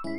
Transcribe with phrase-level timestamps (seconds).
[0.00, 0.16] Gibran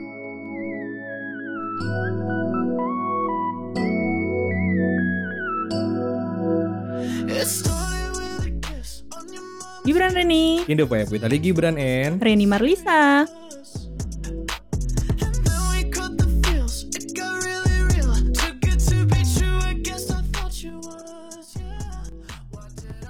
[10.13, 10.61] Reni.
[10.69, 12.21] Indo Pak ya, tadi Gibran N.
[12.21, 13.25] Reni Marlisa.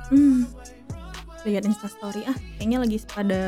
[0.08, 0.48] Hmm.
[1.44, 3.42] Lihat instastory ah Kayaknya lagi pada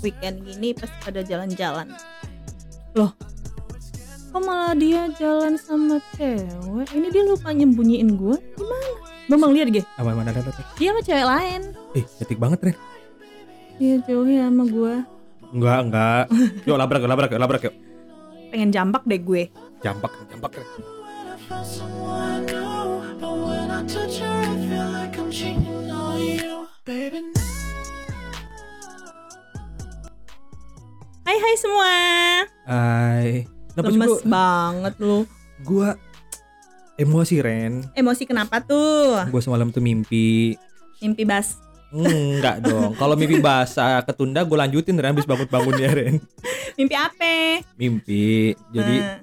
[0.00, 1.92] weekend gini Pas pada jalan-jalan
[2.98, 3.14] Loh
[4.28, 8.88] Kok malah dia jalan sama cewek Ini dia lupa nyembunyiin gue Gimana?
[9.30, 9.86] Bambang lihat gak?
[10.00, 10.62] Apa mana ada ada.
[10.74, 11.62] Dia sama cewek lain
[11.94, 12.76] Eh, cantik banget, Ren.
[13.78, 14.94] Dia jauhnya sama gue
[15.48, 16.24] Enggak, enggak.
[16.68, 17.74] Yuk labrak, yuk, labrak, yuk, labrak yuk.
[18.52, 19.48] Pengen jambak deh gue
[19.80, 20.58] Jampak, jampak.
[20.58, 20.66] Ren.
[26.88, 27.37] Hai
[31.38, 31.92] hai semua
[32.64, 33.28] Hai.
[33.72, 35.18] Kenapa Lemes gua, banget lu
[35.62, 35.90] gua
[36.94, 37.86] emosi, Ren.
[37.94, 39.22] Emosi kenapa tuh?
[39.30, 40.58] Gua semalam tuh mimpi.
[40.98, 41.56] Mimpi bas
[41.88, 42.92] Enggak dong.
[42.94, 46.14] Kalau mimpi basah ketunda gue lanjutin Ren habis bangun-bangunnya Ren.
[46.76, 47.64] Mimpi apa?
[47.74, 48.52] Mimpi.
[48.68, 49.18] Jadi Nah.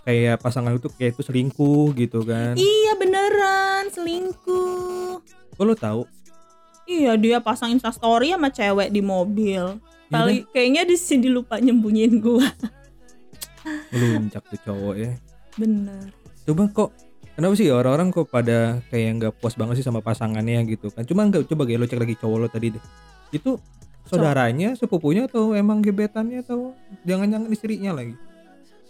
[0.00, 2.56] kayak pasangan itu kayak itu selingkuh gitu kan.
[2.56, 5.20] Iya beneran selingkuh
[5.52, 6.02] Kok lo tahu?
[6.88, 9.76] Iya dia pasang instastory sama cewek di mobil
[10.10, 12.42] Iya Kali kayaknya di sini lupa nyembunyiin gua
[13.94, 15.12] Meluncak tuh cowok ya.
[15.54, 16.10] Bener
[16.42, 16.90] Coba kok
[17.38, 21.06] kenapa sih orang-orang kok pada kayak nggak puas banget sih sama pasangannya gitu kan?
[21.06, 22.82] Cuma nggak coba lo cek lagi cowok lo tadi deh.
[23.30, 23.62] Itu
[24.10, 26.74] saudaranya, sepupunya atau emang gebetannya atau
[27.06, 28.18] jangan-jangan istrinya lagi?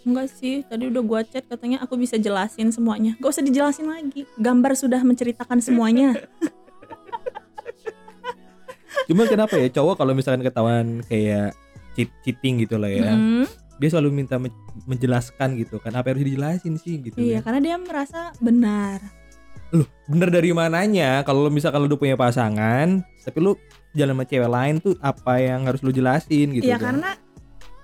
[0.01, 4.25] Enggak sih tadi udah gua chat katanya aku bisa jelasin semuanya Gak usah dijelasin lagi
[4.33, 6.17] Gambar sudah menceritakan semuanya
[9.05, 11.55] Cuma kenapa ya cowok kalau misalkan ketahuan kayak
[11.93, 13.45] cheat cheating gitu lah ya, Mm,
[13.77, 14.53] dia selalu minta men-
[14.85, 17.17] menjelaskan gitu kan apa yang harus dijelasin sih gitu.
[17.17, 17.51] Iya kan.
[17.51, 19.01] karena dia merasa benar
[19.71, 21.23] Loh, bener dari mananya?
[21.23, 23.55] Kalau lo misalkan lo udah punya pasangan, tapi lu
[23.91, 26.99] jalan sama cewek lain tuh apa yang harus lu jelasin gitu Iya kan?
[26.99, 27.09] karena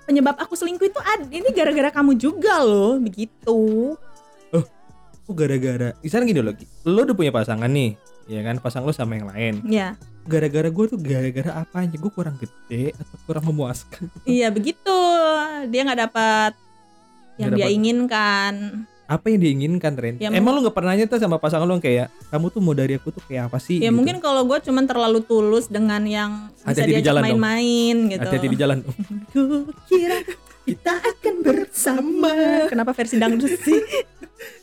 [0.03, 3.95] penyebab aku selingkuh itu ad, ini gara-gara kamu juga loh begitu
[5.27, 6.55] Oh gara-gara, misalnya gini loh,
[6.87, 8.63] lo udah punya pasangan nih, ya kan?
[8.63, 9.59] Pasang lo sama yang lain.
[9.67, 11.95] Ya Gara-gara gue tuh gara-gara apa aja?
[11.95, 14.11] Gue kurang gede atau kurang memuaskan?
[14.27, 14.95] iya begitu
[15.65, 16.51] dia nggak dapat
[17.37, 17.77] yang Nggak dia dapat.
[17.77, 18.53] inginkan
[19.07, 20.19] Apa yang diinginkan, Ren?
[20.19, 22.75] Ya, Emang lo gak pernah nanya tuh sama pasangan lo yang kayak, kamu tuh mau
[22.75, 23.79] dari aku tuh kayak apa sih?
[23.79, 23.95] ya gitu.
[23.95, 27.39] mungkin kalau gue cuman terlalu tulus dengan yang bisa di diajak jalan dong.
[27.39, 28.77] main-main gitu Hati-hati di jalan.
[29.31, 29.43] Ku
[29.87, 30.19] kira
[30.67, 32.33] kita akan bersama
[32.67, 33.79] kenapa versi dangdut sih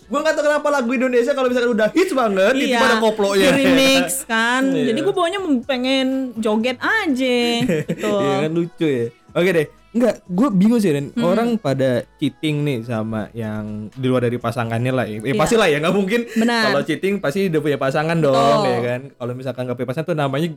[0.04, 3.48] gue gak tau kenapa lagu Indonesia kalau misalkan udah hits banget, itu pada koplonya.
[3.50, 4.92] di remix kan Iya.
[4.92, 9.06] jadi gue bawanya pengen joget aja gitu Iya kan lucu ya.
[9.32, 9.66] Oke deh.
[9.90, 11.10] Enggak, gue bingung sih Ren.
[11.10, 11.22] Hmm.
[11.24, 15.06] Orang pada cheating nih sama yang di luar dari pasangannya lah.
[15.06, 15.34] Ya, Iya.
[15.34, 16.20] pasti lah ya, nggak mungkin.
[16.34, 18.66] Kalau cheating pasti udah punya pasangan dong, Betul.
[18.68, 19.00] ya kan.
[19.12, 20.48] Kalau misalkan nggak punya pasangan tuh namanya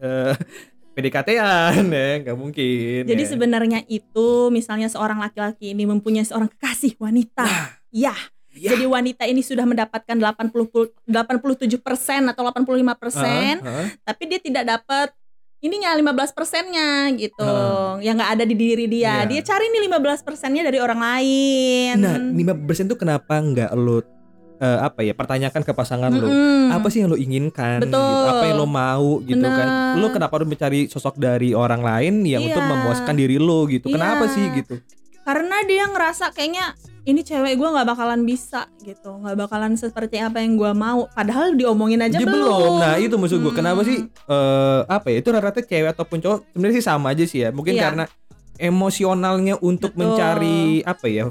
[0.00, 0.34] eh
[0.94, 3.00] PDKT-an ya, nggak mungkin.
[3.06, 3.28] Jadi ya.
[3.28, 7.46] sebenarnya itu misalnya seorang laki-laki ini mempunyai seorang kekasih wanita.
[7.88, 8.12] ya.
[8.54, 8.72] Ya.
[8.72, 11.78] Jadi wanita ini sudah mendapatkan 80 pul- 87%
[12.28, 13.86] atau 85%, Heeh, heeh.
[14.02, 15.08] tapi dia tidak dapat
[15.58, 17.40] ininya 15 persennya gitu.
[17.40, 18.02] Heeh.
[18.02, 19.22] Yang nggak ada di diri dia.
[19.22, 19.30] Iya.
[19.30, 21.94] Dia cari nih 15 persennya dari orang lain.
[21.96, 24.02] Nah, 5% tuh kenapa nggak lo
[24.58, 26.26] eh, apa ya pertanyakan ke pasangan lo?
[26.26, 26.70] Mm-mm.
[26.70, 27.82] Apa sih yang lo inginkan?
[27.82, 27.98] Betul.
[27.98, 28.28] Gitu.
[28.28, 29.68] Apa yang lo mau gitu kan?
[29.94, 29.98] Bener.
[29.98, 32.54] Lo kenapa harus mencari sosok dari orang lain yang Iya.
[32.54, 33.90] untuk memuaskan diri lo gitu?
[33.90, 33.94] Iya.
[33.98, 34.78] Kenapa sih gitu?
[35.22, 40.38] Karena dia ngerasa kayaknya ini cewek gue nggak bakalan bisa gitu, nggak bakalan seperti apa
[40.38, 41.10] yang gue mau.
[41.10, 42.78] Padahal diomongin aja Dia belum.
[42.78, 43.50] Nah itu maksud gue.
[43.50, 43.58] Hmm.
[43.58, 44.06] Kenapa sih?
[44.06, 45.16] eh apa ya?
[45.18, 47.50] Itu rata-rata cewek ataupun cowok sebenarnya sih sama aja sih ya.
[47.50, 47.82] Mungkin Iya.
[47.82, 48.04] karena
[48.56, 50.14] emosionalnya untuk Betul.
[50.14, 51.24] mencari apa ya?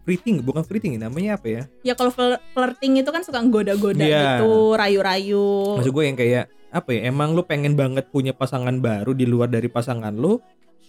[0.00, 1.62] Flirting, bukan flirting namanya apa ya?
[1.84, 4.40] Ya kalau flir- flirting itu kan suka goda-goda Iya.
[4.40, 5.76] gitu, rayu-rayu.
[5.76, 7.00] Maksud gue yang kayak apa ya?
[7.06, 10.40] Emang lu pengen banget punya pasangan baru di luar dari pasangan lu?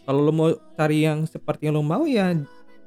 [0.02, 2.34] Kalau lu mau cari yang seperti yang lu mau ya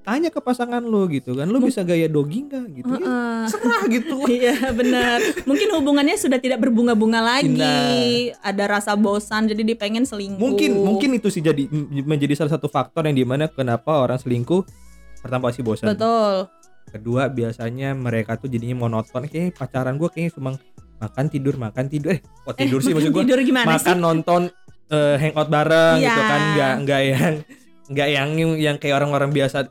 [0.04, 1.48] tanya ke pasangan lu gitu kan.
[1.48, 3.01] Lu bisa gaya doggy nggak gitu ya?
[3.01, 3.41] Heeh.
[3.47, 4.16] Serah gitu.
[4.30, 5.18] Iya benar.
[5.42, 7.56] Mungkin hubungannya sudah tidak berbunga-bunga lagi.
[7.56, 8.36] Nah.
[8.45, 10.36] Ada rasa bosan, jadi dia pengen selingkuh.
[10.36, 11.65] mungkin mungkin itu sih jadi
[11.98, 14.60] menjadi salah satu faktor yang di mana kenapa orang selingkuh
[15.18, 16.53] pertama pasti bosan Betul.
[16.86, 20.51] kedua biasanya mereka tuh jadinya monoton kayak pacaran gue kayaknya cuma
[20.97, 24.01] makan tidur makan tidur eh kok tidur sih maksud gue Tidur gimana makan sih?
[24.01, 24.41] nonton
[24.86, 26.06] eh, hangout bareng Iya.
[26.06, 27.34] gitu kan nggak nggak yang
[27.86, 28.28] nggak yang
[28.59, 29.65] yang kayak orang-orang biasa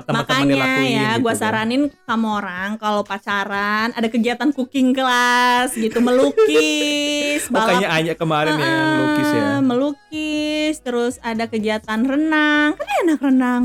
[0.00, 1.40] Makanya lakuin ya, gitu gua kan.
[1.40, 8.54] saranin kamu orang kalau pacaran ada kegiatan cooking class gitu, melukis, Oh, kayaknya Anya kemarin
[8.54, 13.64] ya yang lukis ya melukis, terus ada kegiatan renang, kan enak renang.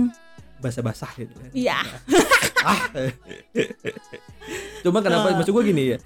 [0.60, 1.50] basah-basah gitu kan.
[1.51, 1.80] Iya.
[2.62, 2.80] ah.
[4.83, 5.36] Cuma kenapa Eh.
[5.36, 5.98] maksud gue gini ya.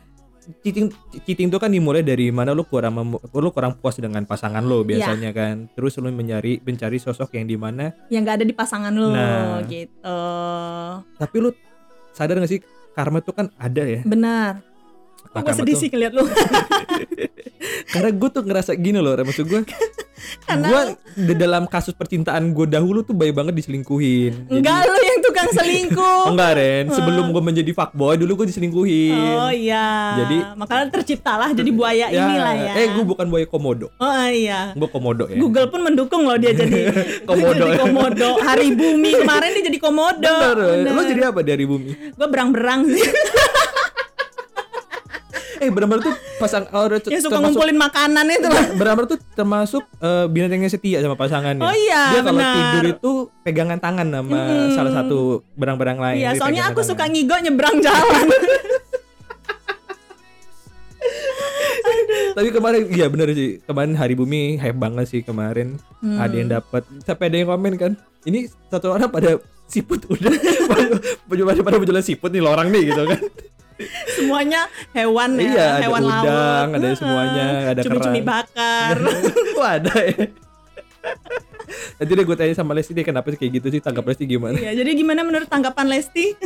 [0.57, 0.87] Cheating
[1.21, 4.79] cheating itu kan dimulai dari mana lu kurang memu- lu kurang puas dengan pasangan lo
[4.79, 4.87] Iya.
[5.03, 5.55] biasanya kan.
[5.69, 9.59] Terus lu mencari mencari sosok yang di mana Yang nggak ada di pasangan lo Nah.
[9.63, 10.23] gitu.
[11.13, 11.49] tapi lu
[12.11, 12.59] sadar gak sih
[12.91, 14.01] karma itu kan ada ya.
[14.01, 14.63] Benar.
[15.27, 16.23] Nah, Gue sedih tuh- sih ngeliat lu.
[17.87, 19.61] Karena gue tuh ngerasa gini loh, maksud gue
[20.47, 20.81] gue
[21.19, 24.33] di dalam kasus percintaan gue dahulu tuh baik banget diselingkuhin.
[24.45, 26.21] Jadi- Enggak lu yang tukang selingkuh.
[26.33, 29.13] Enggak Ren, sebelum gue menjadi fuckboy dulu gue diselingkuhin.
[29.37, 30.17] Oh iya.
[30.17, 32.73] Jadi- makanya terciptalah jadi buaya inilah ya.
[32.75, 34.73] Eh gue bukan buaya komodo, Oh iya.
[34.73, 35.37] gue komodo ya.
[35.37, 36.89] Google pun mendukung loh dia jadi
[37.29, 37.53] Komodo.
[37.61, 38.29] jadi komodo.
[38.41, 40.35] Hari bumi kemarin dia jadi komodo.
[40.57, 42.17] Bener, lo jadi apa dari bumi?
[42.17, 43.05] Gue berang-berang sih.
[45.57, 50.25] Eh benar-benar tuh pasang oh, yang suka termasuk- ngumpulin makanan itu benar-benar tuh termasuk eh,
[50.29, 51.65] binatang yang setia sama pasangannya.
[51.65, 53.11] Oh iya, Dia kalau tidur itu
[53.41, 54.75] pegangan tangan sama Mm-mm.
[54.77, 56.21] salah satu berang-berang lain.
[56.21, 56.89] Iya, soalnya aku tangan.
[56.93, 58.25] suka ngigo nyebrang jalan.
[62.37, 63.57] Tapi kemarin iya bener sih.
[63.65, 65.81] Kemarin hari bumi hype banget sih kemarin.
[66.05, 66.21] Hmm.
[66.21, 66.85] Ada yang dapat.
[67.01, 67.91] Sampai ada yang komen kan.
[68.23, 70.31] Ini satu orang pada siput udah
[70.69, 73.19] pada pada pada siput nih orang nih gitu kan.
[74.13, 76.77] Semuanya hewan ya, Iya, ada hewan udang, laut.
[76.81, 78.95] ada semuanya, ada cumi-cumi bakar.
[79.59, 80.17] Wah ada ya.
[81.99, 84.57] Nanti deh gue tanya sama Lesti dia kenapa sih kayak gitu sih tanggap Lesti gimana?
[84.57, 86.33] Iya, jadi gimana menurut tanggapan Lesti?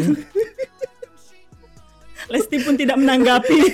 [2.31, 3.59] Lesti pun tidak menanggapi.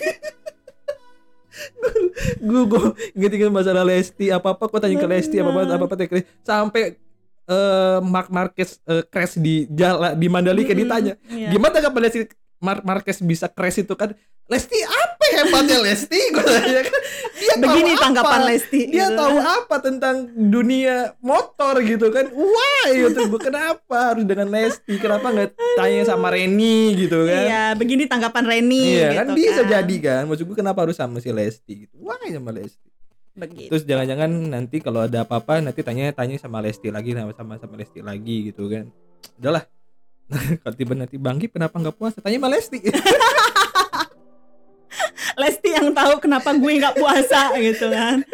[2.38, 2.82] gue gue
[3.18, 6.30] inget-inget masalah Lesti apa apa gue tanya ke Lesti apa apa apa apa tanya Lesti.
[6.46, 6.84] sampai
[7.48, 11.50] eh Mark Marquez eh, crash di jalan di Mandalika Mm-mm, ditanya iya.
[11.50, 12.20] gimana tanggapan Lesti
[12.58, 14.14] Mark Marquez bisa crash itu kan
[14.48, 16.16] Lesti apa hebatnya Lesti?
[16.34, 17.02] Gue tanya kan.
[17.36, 18.02] Dia tahu Begini apa?
[18.08, 19.20] tanggapan Lesti, dia gitu.
[19.20, 22.32] tahu apa tentang dunia motor gitu kan.
[22.32, 24.96] Wah gitu gue kenapa harus dengan Lesti?
[25.04, 26.96] Kenapa nggak tanya sama Reni?
[26.96, 27.44] gitu kan.
[27.44, 29.28] Iya, begini tanggapan Reni Iya gitu kan.
[29.36, 30.22] bisa jadi kan.
[30.32, 32.00] Maksud gue kenapa harus sama si Lesti gitu?
[32.00, 32.88] Wah sama Lesti?
[33.38, 33.70] Begitu.
[33.70, 38.00] terus jangan-jangan nanti kalau ada apa-apa nanti tanya-tanya sama Lesti lagi sama sama sama Lesti
[38.00, 38.88] lagi gitu kan.
[39.38, 39.68] Udahlah
[40.62, 42.80] kalau tiba nanti Bangki kenapa nggak puasa tanya sama Lesti
[45.38, 48.26] Lesti yang tahu kenapa gue nggak puasa gitu kan.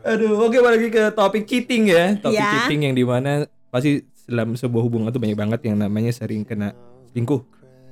[0.00, 2.50] aduh oke balik lagi ke topik cheating ya topik Ya.
[2.54, 6.72] cheating yang di mana pasti dalam sebuah hubungan tuh banyak banget yang namanya sering kena
[7.08, 7.40] selingkuh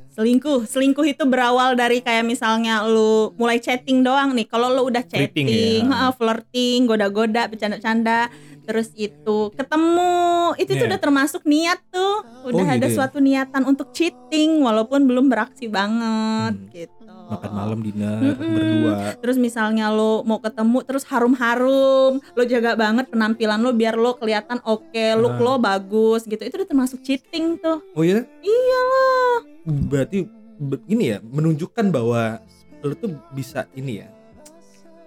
[0.08, 4.50] Selingkuh, selingkuh itu berawal dari kayak misalnya lu mulai chatting doang nih.
[4.50, 6.10] Kalau lu udah Flirting chatting, ya.
[6.10, 8.26] flirting, goda-goda, bercanda-canda,
[8.68, 10.12] terus itu ketemu,
[10.54, 10.88] itu tuh Iya.
[10.92, 12.20] udah termasuk niat tuh.
[12.44, 12.96] Udah Oh, ada gitu ya?
[12.98, 16.68] suatu niatan untuk cheating walaupun belum beraksi banget Hmm.
[16.68, 16.96] gitu.
[17.28, 18.40] makan malam dinner Mm-mm.
[18.50, 24.16] berdua Terus misalnya lo mau ketemu terus harum-harum, lo jaga banget penampilan lo biar lo
[24.16, 25.42] kelihatan oke, look Ah.
[25.42, 26.40] lo bagus gitu.
[26.40, 27.84] Itu udah termasuk cheating tuh.
[27.90, 29.36] oh iya Iyalah.
[29.66, 30.24] berarti
[30.58, 32.40] be- ini ya menunjukkan bahwa
[32.80, 34.08] lo tuh bisa ini ya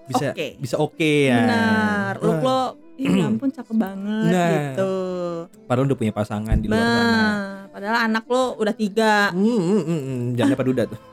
[0.04, 0.48] bisa Oke.
[0.58, 2.14] bisa oke ya Benar.
[2.18, 2.60] Look Wah, lo
[2.96, 4.50] ya ampun cakep banget Nah.
[4.52, 4.94] gitu.
[5.66, 7.38] padahal udah punya pasangan di luar sana Nah,
[7.70, 9.30] padahal anak lo udah tiga.
[9.32, 10.22] Hmm, hmm, hmm, hmm.
[10.36, 11.00] jangan dapat duda tuh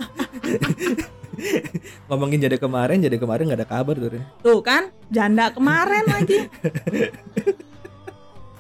[2.11, 4.23] ngomongin jadi kemarin jadi kemarin nggak ada kabar tuh Ren.
[4.43, 6.45] Tuh kan, janda kemarin lagi.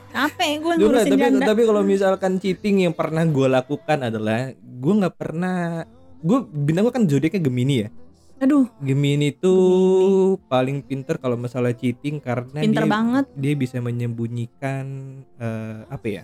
[0.08, 1.44] Capek gue ngurusin tapi janda.
[1.46, 5.84] tapi kalau misalkan cheating yang pernah gue lakukan adalah gue nggak pernah
[6.19, 7.88] gue bintang gue kan zodiaknya Gemini ya
[8.38, 9.54] Aduh, Gemini itu
[10.46, 13.24] paling pinter kalau masalah cheating karena pinter dia banget.
[13.34, 14.84] dia bisa menyembunyikan
[15.34, 16.22] eh, apa ya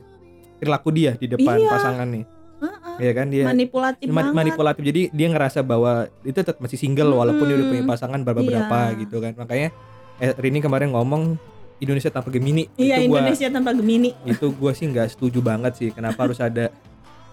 [0.55, 1.69] perilaku dia di depan Iya.
[1.69, 2.23] pasangannya
[2.57, 2.95] Heeh.
[3.01, 4.33] ya kan dia Manipulatif Ma- banget.
[4.33, 5.93] manipulatif jadi dia ngerasa bahwa
[6.23, 8.99] itu tetap masih single walaupun dia udah punya pasangan berapa berapa Iya.
[9.01, 9.69] gitu kan makanya
[10.17, 11.35] eh, Rini kemarin ngomong
[11.77, 14.11] Indonesia tanpa Gemini Iya, itu gua Indonesia tanpa Gemini.
[14.25, 16.71] itu gua sih nggak setuju banget sih kenapa harus ada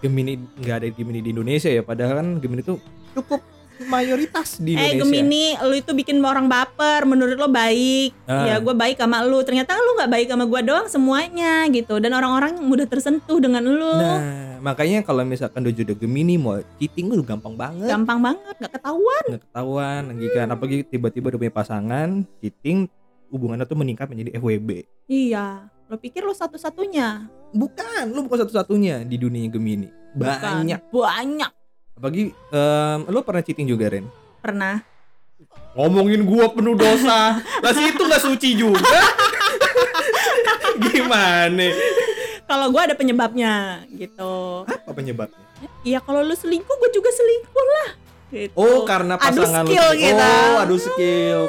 [0.00, 2.74] Gemini nggak ada Gemini di Indonesia ya padahal kan Gemini itu
[3.14, 3.38] cukup
[3.84, 7.02] mayoritas di Eh Indonesia Gemini, lu itu bikin orang baper.
[7.02, 8.46] Menurut lo baik, Ah.
[8.46, 9.40] ya gue baik sama lu.
[9.40, 11.98] Ternyata lu nggak baik sama gue doang semuanya gitu.
[11.98, 13.94] Dan orang-orang mudah tersentuh dengan lu.
[13.94, 14.20] nah
[14.62, 19.24] makanya kalau misalkan udah jodoh Gemini mau cheating itu gampang banget Gampang banget, nggak ketahuan.
[19.26, 22.08] nggak ketahuan lagi kan apalagi tiba-tiba udah punya pasangan
[22.38, 22.86] cheating
[23.26, 27.26] hubungannya tuh meningkat menjadi FWB Iya, lo pikir lo satu-satunya?
[27.50, 29.90] Bukan, lu bukan satu-satunya di dunia Gemini.
[30.14, 30.62] Bukan.
[30.88, 31.52] Banyak.
[31.92, 34.06] Apalagi em, lu pernah cheating juga, Ren?
[34.40, 34.82] Pernah.
[35.72, 37.40] Ngomongin gua penuh dosa.
[37.40, 39.00] Lah itu nggak suci juga.
[40.82, 41.68] Gimana?
[42.42, 44.64] Kalau gue ada penyebabnya gitu.
[44.68, 45.40] Apa penyebabnya?
[45.80, 47.88] Iya kalau lu selingkuh, gue juga selingkuh lah.
[48.32, 48.56] Gitu.
[48.56, 50.00] Oh, karena Adu pasangan skill lu.
[50.00, 50.28] kita.
[50.28, 51.40] Oh, adu skill.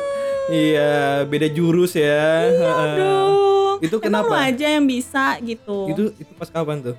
[0.47, 0.91] Iya,
[1.23, 2.47] beda jurus ya.
[2.47, 2.83] Heeh.
[2.83, 3.79] Aduh.
[3.79, 4.35] Itu Emang lu kenapa?
[4.47, 5.91] aja yang bisa gitu.
[5.91, 6.95] Itu itu pas kapan tuh?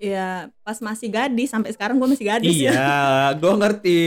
[0.00, 0.28] Ya
[0.58, 2.98] pas masih gadis sampai sekarang gue masih gadis ya Iya,
[3.36, 4.00] gue ngerti.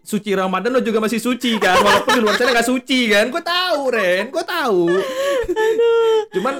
[0.00, 3.28] Suci Ramadan lo juga masih suci kan, walaupun di luar sana gak suci kan.
[3.28, 4.88] Gue tahu, Ren, gue tahu.
[6.32, 6.54] Cuman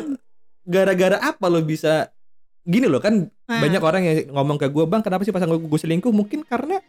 [0.62, 2.12] gara-gara apa lo bisa
[2.62, 3.64] gini loh kan Nah.
[3.64, 6.84] banyak orang yang ngomong ke gue bang kenapa sih pasangan gue selingkuh mungkin karena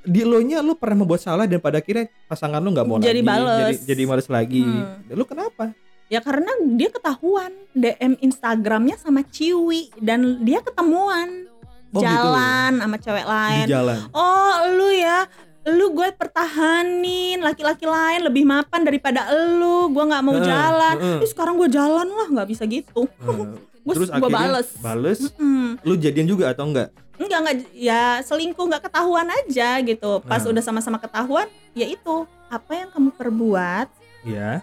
[0.00, 3.20] di lo nya lo pernah membuat salah dan pada akhirnya pasangan lo nggak mau Jadi
[3.20, 3.60] lagi bales.
[3.60, 5.04] jadi jadi males lagi Hmm.
[5.12, 5.76] lo kenapa
[6.08, 11.46] ya karena dia ketahuan DM Instagramnya sama Ciwi dan dia ketemuan.
[11.88, 12.04] Oh, gitu.
[12.04, 13.64] jalan sama cewek di lain.
[13.66, 13.98] jalan.
[14.12, 15.24] Oh lu ya
[15.64, 20.96] lu gue pertahanin laki-laki lain lebih mapan daripada lu gue nggak mau Heeh, jalan.
[20.96, 21.24] heeh.
[21.24, 23.08] Ih, sekarang gue jalan lah nggak bisa gitu.
[23.08, 23.24] Eh,
[23.84, 24.68] Gua- terus gua akhirnya bales.
[24.78, 25.18] bales?
[25.34, 25.80] Mm.
[25.80, 30.20] lu jadian juga atau enggak enggak enggak ya selingkuh nggak ketahuan aja gitu.
[30.22, 30.50] Pas Nah.
[30.52, 32.16] udah sama-sama ketahuan ya itu.
[32.46, 33.88] Apa yang kamu perbuat
[34.24, 34.60] ya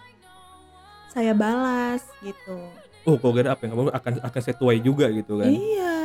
[1.15, 2.59] saya balas gitu
[3.07, 5.95] oh kok gara apa yang kamu akan akan saya tuai juga gitu kan iya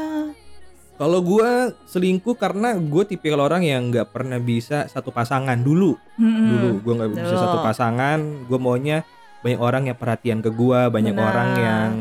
[1.00, 5.96] Kalau gua selingkuh karena gue tipe orang yang nggak pernah bisa satu pasangan dulu.
[6.20, 6.44] Mm-mm.
[6.52, 8.20] Dulu gue nggak bisa satu pasangan.
[8.44, 9.00] Gue maunya
[9.40, 11.24] banyak orang yang perhatian ke gua, banyak Benar.
[11.32, 11.92] orang yang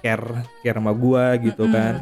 [0.00, 1.76] care care sama gua gitu Mm-mm.
[1.76, 1.94] kan.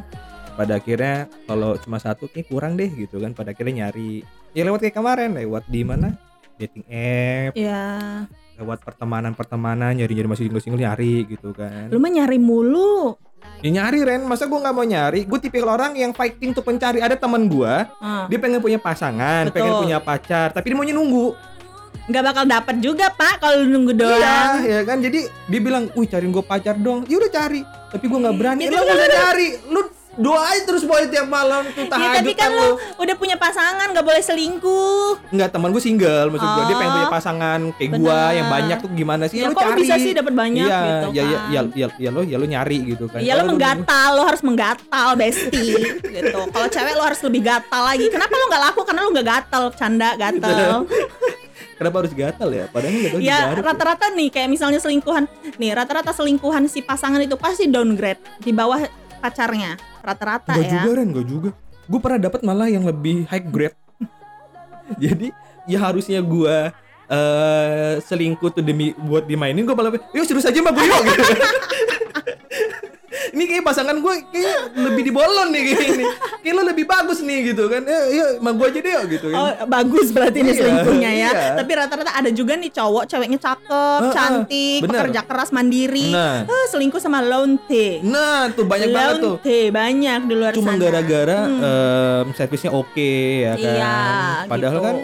[0.54, 3.34] Pada akhirnya kalau cuma satu kayak kurang deh gitu kan.
[3.34, 4.22] Pada akhirnya nyari
[4.54, 6.14] ya lewat kayak kemarin lewat di mana
[6.54, 7.82] dating app, ya
[8.54, 11.90] lewat pertemanan-pertemanan nyari-nyari masih single-single nyari gitu kan.
[11.90, 13.18] lu mah nyari mulu
[13.60, 15.24] Ya nyari Ren, masa gua nggak mau nyari?
[15.24, 17.00] Gue tipe orang yang fighting tuh pencari.
[17.00, 18.24] Ada teman gua, Ah.
[18.24, 19.56] dia pengen punya pasangan, Betul.
[19.60, 21.36] pengen punya pacar, tapi dia maunya nunggu.
[22.04, 25.00] nggak bakal dapat juga pak kalau lu nunggu doang Iya, ya kan.
[25.00, 28.60] Jadi dia bilang, "Wih, cariin gue pacar dong." Ya udah cari, tapi gua nggak berani.
[28.64, 29.80] Gitu Lu nggak usah cari, lu
[30.16, 32.58] doa aja terus boy tiap malam tuh Ya, tahajud tapi kan lu.
[32.60, 32.68] lu
[32.98, 36.96] udah punya pasangan nggak boleh selingkuh Enggak, teman gue single, maksud gua dia pengen Oh,
[36.96, 39.36] punya pasangan kayak gua yang banyak tuh gimana sih?
[39.36, 39.80] ya lu kok cari.
[39.80, 42.46] bisa sih dapat banyak iya, gitu ya, ya, kan ya, ya, ya, lo, ya lo
[42.46, 43.18] nyari gitu kan.
[43.18, 45.66] Iya lo lu- menggatal, lo harus menggatal besti
[46.14, 46.38] gitu.
[46.46, 48.06] Kalau cewek lo harus lebih gatal lagi.
[48.06, 48.80] Kenapa lo nggak laku?
[48.82, 50.78] Karena lo nggak gatal, canda gatal.
[51.74, 52.64] Kenapa harus gatal ya?
[52.68, 57.34] Padahal nggak juga ya rata-rata nih kayak misalnya selingkuhan, nih rata-rata selingkuhan si pasangan itu
[57.34, 58.78] pasti downgrade di bawah
[59.24, 59.80] pacarnya.
[60.04, 60.72] Rata-rata Gak ya.
[60.76, 61.50] juga Ren, gak juga.
[61.88, 63.76] Gue pernah dapat malah yang lebih high grade.
[65.02, 65.32] Jadi
[65.64, 66.56] ya harusnya gue
[67.04, 71.22] eh selingkuh tuh demi buat dimainin gue malah yuk serius aja mbak gue yuk gitu.
[73.34, 76.04] ini kayak pasangan gue kayak lebih dibolon nih kayak ini
[76.40, 79.50] kayak lo lebih bagus nih gitu kan ya ya sama gue aja deh gitu Oh,
[79.50, 81.28] kan bagus berarti ini Iya, selingkuhnya ya.
[81.28, 81.52] iya.
[81.54, 84.92] Tapi rata-rata ada juga nih cowok, ceweknya cakep, Heeh, cantik, bener.
[85.00, 86.08] pekerja keras, mandiri.
[86.08, 86.44] Nah.
[86.44, 87.98] Eh, selingkuh sama lonte.
[88.00, 90.80] nah tuh banyak banget tuh Lonte banyak di luar cuma sana.
[90.80, 93.10] gara-gara em, servisnya oke
[93.40, 93.96] ya kan Iya,
[94.46, 94.84] padahal gitu.
[94.84, 94.94] kan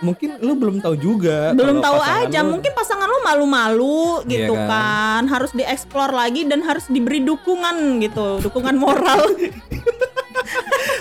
[0.00, 4.54] mungkin lu belum tahu juga belum tahu aja lu- mungkin pasangan lo malu-malu Iya gitu
[4.54, 4.66] kan?
[4.66, 5.22] kan.
[5.28, 9.28] harus dieksplor lagi dan harus diberi dukungan gitu dukungan moral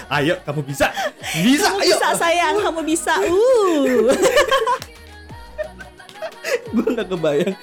[0.09, 0.89] Ayo, kamu bisa.
[1.37, 1.93] Bisa, kamu ayo.
[1.93, 4.09] bisa sayang kamu bisa uh
[6.69, 7.53] Gue nggak kebayang.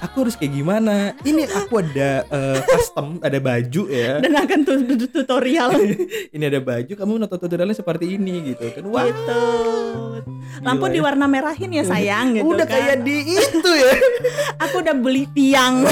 [0.00, 1.12] Aku harus kayak gimana?
[1.20, 4.16] Ini aku ada eh, custom, ada baju ya.
[4.18, 5.76] dan akan tu- tu- tutorial
[6.34, 8.84] ini ada baju, kamu nonton tutorialnya seperti ini gitu kan.
[8.88, 9.42] Wah, gitu
[10.60, 11.00] lampu ya.
[11.00, 12.76] diwarna merahin ya sayang gitu udah kan.
[12.76, 13.92] kayak di itu ya.
[14.68, 15.84] aku udah beli tiang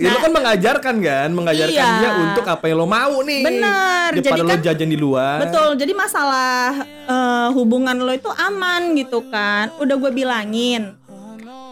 [0.00, 2.00] Ya, lo kan mengajarkan kan, mengajarkan Iya.
[2.00, 3.44] dia untuk apa yang lo mau nih.
[3.44, 5.36] Bener, Daripada jadi lo kan- jajan di luar.
[5.40, 9.68] Betul, jadi masalah eh, hubungan lo itu aman gitu kan.
[9.76, 10.96] Udah gue bilangin,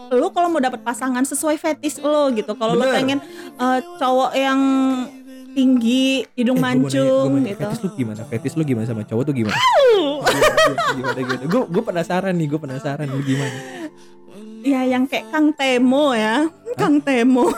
[0.09, 2.53] lo kalau mau dapat pasangan sesuai fetis lo gitu.
[2.53, 3.17] Kalau lo pengen
[3.55, 4.59] eh, cowok yang
[5.49, 7.65] tinggi, hidung Eh, mancung nanya, gitu.
[7.65, 8.21] Fetis lu gimana?
[8.23, 9.57] Fetis lu gimana sama cowok tuh gimana?
[10.95, 11.43] gimana gimana?
[11.43, 13.57] Gue gue penasaran nih, gue penasaran lu gimana?
[14.59, 16.45] Ya yang kayak Kang Temo ya,
[16.75, 17.49] Kang Temo.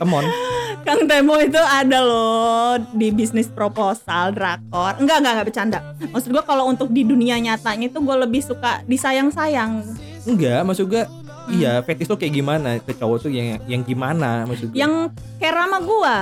[0.00, 0.24] Temon.
[0.88, 4.96] Kang Temo itu ada loh di bisnis proposal drakor.
[4.96, 5.78] Enggak, enggak, enggak bercanda.
[6.08, 9.84] Maksud gue kalau untuk di dunia nyatanya itu gue lebih suka disayang-sayang.
[10.24, 11.04] Enggak, maksud gue
[11.50, 14.78] Iya, fetis lo kayak gimana ke cowok tuh yang yang gimana maksud gue?
[14.78, 15.10] Yang
[15.42, 16.16] care sama gue.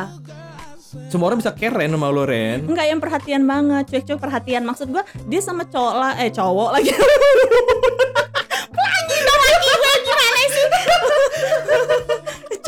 [1.13, 2.65] Semua orang bisa keren sama lo Ren.
[2.65, 4.65] Enggak yang perhatian banget, cuek-cuek perhatian.
[4.65, 6.89] Maksud gua dia sama cowok lah, eh cowok lagi.
[8.77, 10.65] Pelangi dong lagi gue gimana sih?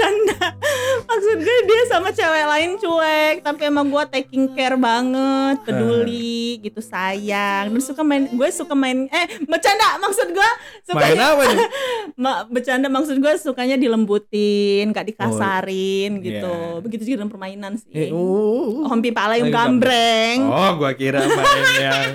[0.01, 0.47] Canda.
[1.11, 6.81] Maksud gue dia sama cewek lain cuek, tapi emang gua taking care banget, peduli, gitu
[6.81, 7.69] sayang.
[7.69, 10.51] Dan suka main, gue suka main, eh bercanda maksud gua
[10.87, 11.59] suka Main apa nih?
[12.23, 16.55] Ma, bercanda maksud gue sukanya dilembutin, gak dikasarin Oh, gitu.
[16.57, 16.81] iya.
[16.81, 17.91] Begitu juga dengan permainan sih.
[17.93, 18.87] Eh, oh.
[18.89, 20.39] Hompi palayung Palayung gambreng.
[20.47, 22.13] Oh, gua kira main yang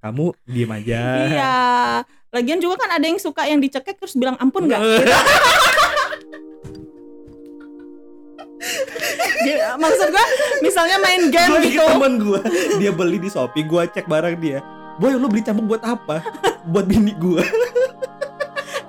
[0.00, 1.02] kamu diem aja.
[1.28, 1.56] Iya.
[2.30, 4.78] Lagian juga kan ada yang suka yang dicekek terus bilang ampun nggak?
[4.78, 5.10] Gitu.
[9.40, 10.24] Jadi, maksud gua
[10.60, 11.84] misalnya main game Gua gitu.
[11.86, 12.40] temen gue
[12.76, 14.60] dia beli di shopee gue cek barang dia.
[15.00, 16.20] Boy lu beli cambuk buat apa?
[16.68, 17.40] Buat bini gue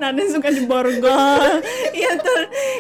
[0.02, 1.62] nah dia suka di borgol
[1.94, 2.40] yang ter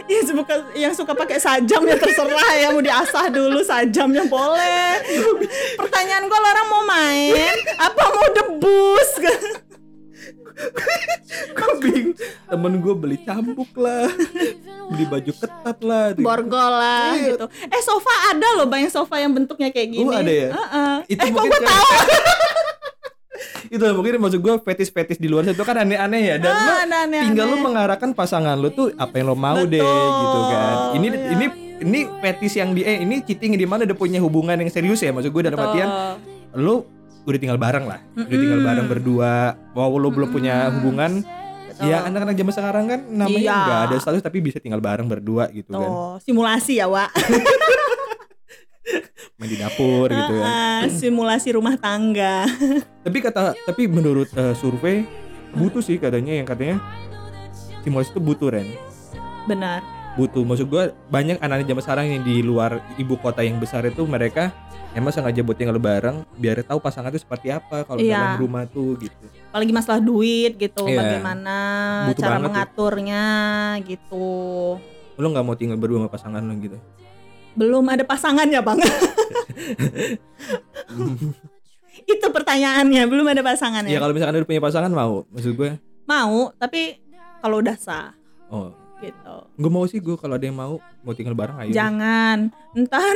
[0.09, 2.73] yang suka yang suka pakai sajam ya terserah ya.
[2.73, 5.05] Mau diasah dulu sajamnya boleh.
[5.77, 9.09] Pertanyaan gua lo orang mau main apa mau debus
[11.51, 12.15] gue bingung
[12.45, 14.07] temen gue beli cambuk lah
[14.87, 17.33] beli baju ketat lah borgol lah Iya.
[17.33, 20.49] gitu eh sofa ada loh banyak sofa yang bentuknya kayak gini Oh, ada ya?
[20.49, 20.95] Heeh.
[21.09, 21.89] Itu eh kok kan- tahu
[23.71, 26.97] itu mungkin maksud gue fetis-fetis di luar itu kan aneh-aneh ya dan Ah, lu ada
[27.01, 27.21] aneh-aneh.
[27.25, 31.07] tinggal lu mengarahkan pasangan lu tuh apa yang lo mau deh Betul, gitu kan ini
[31.07, 31.29] iya.
[31.31, 31.45] ini
[31.81, 35.09] ini fetis yang di eh ini cheating di mana udah punya hubungan yang serius ya
[35.09, 35.67] maksud gue dalam Betul.
[35.71, 35.89] artian
[36.53, 36.83] lu
[37.21, 39.33] udah tinggal bareng lah udah tinggal bareng berdua
[39.71, 40.73] wow lu belum punya Mm-mm.
[40.77, 41.11] hubungan
[41.67, 41.87] Betul.
[41.87, 43.57] ya anak-anak zaman sekarang kan namanya Iya.
[43.59, 47.09] nggak ada status tapi bisa tinggal bareng berdua gitu kan Tuh, simulasi ya, Wak.
[49.37, 52.45] main di dapur gitu kan Ah, simulasi rumah tangga.
[53.05, 55.05] tapi kata tapi menurut eh, survei
[55.51, 56.77] butuh sih katanya yang katanya
[57.79, 58.69] simulasi itu butuh Ren
[59.43, 59.81] Benar.
[60.13, 64.03] butuh maksud gua banyak anak-anak zaman sekarang yang di luar ibu kota yang besar itu
[64.03, 64.53] mereka
[64.91, 68.17] emang sengaja buat tinggal bareng biar tahu pasangan itu seperti apa kalau Iya.
[68.35, 70.95] dalam rumah tuh gitu Apalagi masalah duit gitu, Iya.
[70.97, 71.55] bagaimana
[72.07, 72.47] Butuh cara banget tuh.
[72.47, 73.23] mengaturnya
[73.83, 74.25] gitu.
[75.13, 76.77] lo nggak mau tinggal berdua sama pasangan lo gitu
[77.51, 78.79] Belum ada pasangannya, Bang.
[82.03, 83.91] Itu pertanyaannya, belum ada pasangannya.
[83.91, 86.99] ya kalau misalkan udah punya pasangan mau maksud gue Mau, tapi
[87.39, 88.11] kalau udah sah
[88.47, 89.35] oh gitu.
[89.53, 92.51] gue mau sih gue kalau ada yang mau mau tinggal bareng ayo Jangan.
[92.73, 93.15] Ntar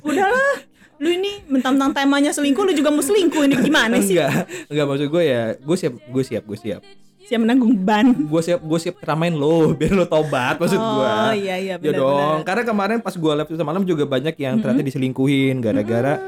[0.00, 0.54] udahlah.
[0.96, 3.54] Lu ini mentang-mentang temanya selingkuh lu juga mau selingkuh ini.
[3.60, 4.16] Gimana sih?
[4.16, 6.82] enggak enggak maksud gue ya gue siap gue siap gue siap.
[7.26, 8.14] Siap menanggung beban.
[8.14, 11.42] gue siap gue siap keramain lo biar lo tobat maksud oh, gue.
[11.42, 14.86] iya iya Ya benar dong, karena kemarin pas gua live semalam juga banyak yang ternyata
[14.86, 16.22] diselingkuhin gara-gara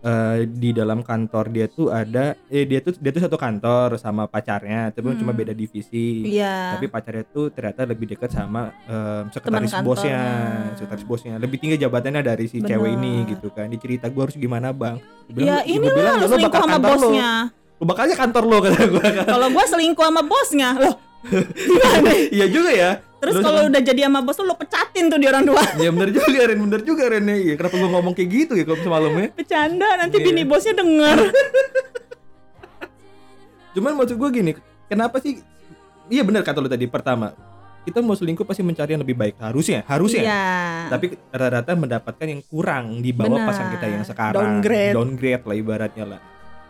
[0.00, 4.26] eh, di dalam kantor dia tuh ada eh dia tuh dia tuh satu kantor sama
[4.26, 6.26] pacarnya, tapi cuma beda divisi.
[6.26, 6.76] Iya.
[6.76, 10.20] Tapi pacarnya tuh ternyata lebih dekat sama eh, sekretaris bosnya,
[10.74, 11.34] sekretaris bosnya.
[11.36, 12.76] Lebih tinggi jabatannya dari si Bener.
[12.76, 13.66] cewek ini gitu kan.
[13.68, 15.00] Dia cerita gua harus gimana, Bang.
[15.26, 16.86] Dia Ya bilang, ini "Ya, lu selingkuh bakal sama lu.
[16.86, 17.30] bosnya.
[17.76, 19.26] Lu bakalnya kantor lo kata gua kan.
[19.26, 20.94] Kalau gua selingkuh sama bosnya, loh.
[22.36, 22.90] Iya juga ya.
[23.16, 25.64] Terus kalau udah jadi sama bos lu, lu pecatin tuh di orang tua.
[25.80, 27.56] Ya bener juga Ren, bener juga Ren ya.
[27.56, 29.32] Kenapa gua ngomong kayak gitu ya kalau semalamnya?
[29.32, 30.24] Bercanda nanti Iya.
[30.28, 31.18] bini bosnya denger.
[33.76, 34.52] Cuman maksud gue gini,
[34.86, 35.40] kenapa sih?
[36.06, 37.34] Iya benar kata lu tadi pertama.
[37.84, 40.22] Kita mau selingkuh pasti mencari yang lebih baik harusnya, harusnya.
[40.26, 40.44] Iya.
[40.90, 43.46] Tapi rata-rata mendapatkan yang kurang di bawah Benar.
[43.46, 44.42] pasangan kita yang sekarang.
[44.58, 44.94] Downgrade.
[44.96, 46.20] Downgrade lah ibaratnya lah.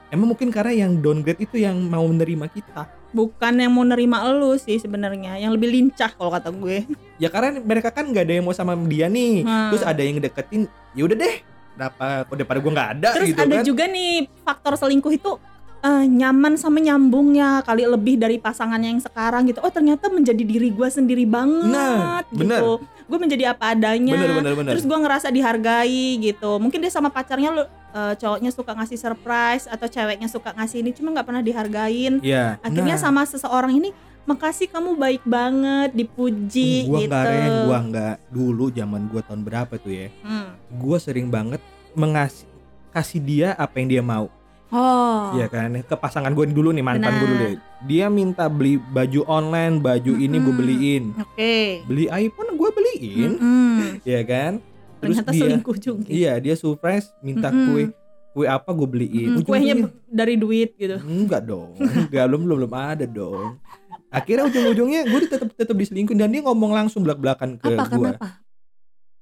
[0.07, 2.87] Emang mungkin karena yang downgrade itu yang mau menerima kita.
[3.11, 6.87] Bukan yang mau nerima lu sih sebenarnya, yang lebih lincah kalau kata gue.
[7.19, 9.43] Ya karena mereka kan nggak ada yang mau sama dia nih.
[9.43, 9.75] Hmm.
[9.75, 11.37] Terus ada yang deketin, ya udah deh.
[11.77, 12.25] Kenapa?
[12.25, 13.65] Kok daripada gue nggak ada Terus gitu ada kan?
[13.67, 15.33] juga nih faktor selingkuh itu
[15.81, 19.61] eh, nyaman sama nyambungnya kali lebih dari pasangannya yang sekarang gitu.
[19.61, 22.61] Oh ternyata menjadi diri gue sendiri banget Nah, bener.
[22.61, 22.71] gitu.
[23.07, 24.15] Gue menjadi apa adanya.
[24.19, 24.73] Bener bener bener.
[24.75, 26.59] Terus gue ngerasa dihargai gitu.
[26.59, 27.63] Mungkin dia sama pacarnya lu
[27.97, 32.19] eh, cowoknya suka ngasih surprise atau ceweknya suka ngasih ini cuma nggak pernah dihargain.
[32.21, 32.59] Iya.
[32.61, 33.05] Akhirnya nah.
[33.07, 33.91] sama seseorang ini
[34.27, 37.07] makasih kamu baik banget dipuji gua gitu.
[37.07, 40.51] nggak Ren, gua nggak dulu zaman gua tahun berapa tuh ya Hmm.
[40.83, 41.63] gua sering banget
[41.95, 42.43] mengasih
[42.91, 44.27] kasih dia apa yang dia mau
[44.69, 45.31] Oh.
[45.33, 45.79] ya kan?
[45.81, 47.55] Ke pasangan gue dulu nih mantan gue dulu deh.
[47.85, 51.05] Dia minta beli baju online baju ini gue beliin.
[51.17, 51.87] Oke.
[51.87, 53.31] beli iPhone gue beliin.
[53.37, 54.03] Mm-mm.
[54.03, 54.59] ya kan?
[54.97, 56.09] Terus Ternyata dia selingkuh juga.
[56.09, 57.67] iya dia surprise minta Mm-mm.
[57.69, 57.83] kue
[58.33, 59.29] kue apa gue beliin.
[59.31, 60.97] Mm, Ujung-ujungnya- b- dari duit gitu.
[60.99, 62.27] enggak dong enggak.
[62.27, 63.61] Belum belum belum ada dong.
[64.09, 68.11] Akhirnya ujung-ujungnya gue tetap tetap diselingkuhin dan dia ngomong langsung belak belakan ke gue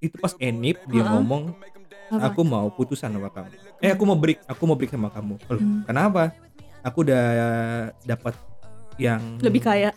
[0.00, 1.56] itu pas enip dia ngomong
[2.06, 2.28] Apa?
[2.28, 5.56] aku mau putusan sama kamu eh aku mau break aku mau break sama kamu Loh,
[5.56, 5.82] Hmm.
[5.84, 6.32] kenapa
[6.80, 7.24] aku udah
[8.00, 8.34] dapat
[8.94, 9.90] yang Lebih kaya.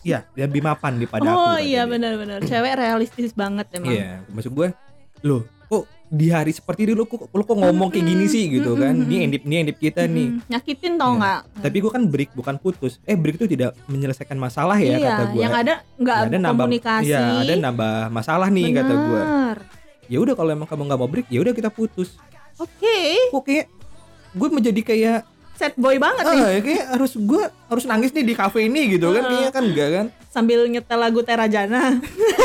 [0.00, 1.36] Iya, lebih mapan daripada aku.
[1.36, 2.40] oh iya benar-benar.
[2.42, 3.92] Cewek realistis banget emang.
[3.92, 4.72] Iya, maksud gue,
[5.20, 8.74] loh, kok di hari seperti ini lo kok lo kok ngomong kayak gini sih gitu
[8.74, 8.96] kan?
[8.98, 10.40] Ini endip ini endip kita nih.
[10.48, 11.20] Nyakitin tau Iya.
[11.20, 11.40] nggak?
[11.60, 12.96] Tapi gue kan break bukan putus.
[13.04, 15.40] Eh break itu tidak menyelesaikan masalah ya iya, kata gue.
[15.40, 17.04] yang ada nggak ada nambah, komunikasi.
[17.06, 19.22] Iya, ada nambah masalah nih kata gue.
[20.10, 22.18] Ya udah kalau emang kamu nggak mau break, ya udah kita putus.
[22.58, 23.70] Oke, Kok kayak
[24.30, 25.18] gue menjadi kayak
[25.54, 26.40] sad boy banget nih.
[26.40, 29.28] ah kayak harus gue harus nangis nih di kafe ini gitu kan Ah.
[29.28, 31.98] kayaknya kan enggak kan Sambil nyetel lagu Terajana.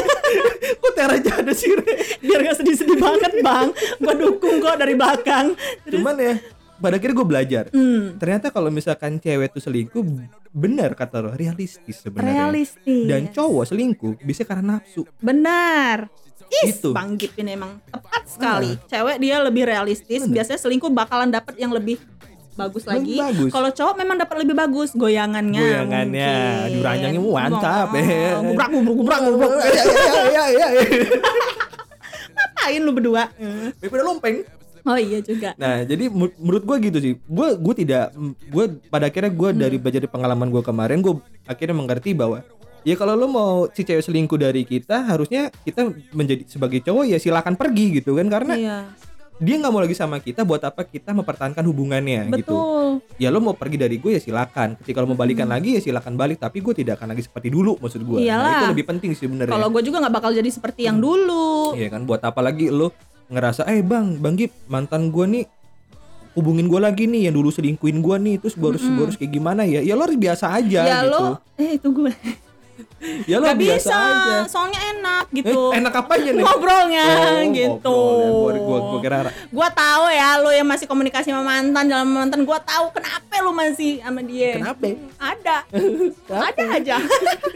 [0.82, 1.93] kok Tera ada sih Re?
[2.19, 3.69] Biar gak sedih-sedih banget bang.
[3.97, 5.54] Gua dukung kok dari belakang.
[5.86, 6.36] cuman ya
[6.75, 10.04] pada akhirnya gue belajar Hmm, ternyata kalau misalkan cewek tuh selingkuh
[10.51, 13.08] benar kata lo realistis sebenarnya realistis.
[13.08, 16.12] dan cowok selingkuh bisa karena nafsu Benar.
[16.49, 16.89] Ih, Gitu.
[16.93, 18.77] Bang Gip ini emang tepat sekali.
[18.86, 21.97] Cewek dia lebih realistis, biasanya selingkuh bakalan dapat yang lebih
[22.55, 23.19] bagus lagi.
[23.19, 23.51] bagus.
[23.51, 25.60] Kalau cowok memang dapat lebih bagus goyangannya.
[25.60, 26.73] Goyangannya, mungkin.
[26.79, 28.31] diranjangnya mantap, eh.
[28.39, 29.51] Gubrak gubrak gubrak gubrak.
[30.31, 30.84] Iya iya iya.
[32.36, 33.23] Ngapain lu berdua?
[33.79, 34.38] Daripada lompeng.
[34.86, 35.58] Oh iya juga.
[35.58, 37.13] Nah, jadi menurut gue gitu sih.
[37.25, 38.13] Gue gue tidak
[38.53, 41.17] gue pada akhirnya gue dari belajar dari pengalaman gue kemarin gue
[41.49, 42.45] akhirnya mengerti bahwa
[42.85, 47.17] ya kalau lo mau si cewek selingkuh dari kita harusnya kita menjadi sebagai cowok ya
[47.17, 48.77] silakan pergi gitu kan karena Iya.
[49.35, 52.55] dia nggak mau lagi sama kita buat apa kita mempertahankan hubungannya gitu.
[52.55, 52.87] Betul.
[53.17, 54.79] Ya lo mau pergi dari gue ya silakan.
[54.79, 57.75] Ketika lo mau balikan lagi ya silakan balik tapi gue tidak akan lagi seperti dulu
[57.75, 58.23] maksud gue.
[58.23, 59.51] Nah, itu lebih penting sih sebenarnya.
[59.51, 61.75] Kalau gue juga nggak bakal jadi seperti yang dulu.
[61.75, 62.95] Iya kan buat apa lagi lo
[63.27, 65.43] ngerasa eh bang bang Gip mantan gue nih
[66.31, 69.33] hubungin gue lagi nih yang dulu selingkuhin gue nih terus gue harus gua harus kayak
[69.33, 72.11] gimana ya ya lo harus biasa aja Ya gitu lo, eh itu gue.
[73.23, 75.61] ya lo Gak biasa bisa, aja soalnya enak eh, gitu.
[75.71, 77.05] enak apanya nih Ngobrolnya
[77.49, 77.97] gitu.
[78.41, 82.41] gue gua, gua kira Gua tahu ya lo yang masih komunikasi sama mantan sama mantan
[82.41, 84.55] gua tahu kenapa lo masih sama dia.
[84.55, 84.85] kenapa
[85.15, 85.57] Ada.
[86.47, 86.95] Ada aja.